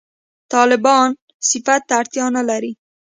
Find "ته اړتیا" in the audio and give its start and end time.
1.87-2.25